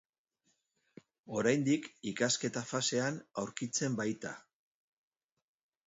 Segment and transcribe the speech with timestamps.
[1.41, 4.37] Oraindik ikasketa fasean aurkitzen baita.